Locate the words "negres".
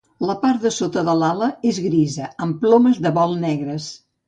3.47-3.95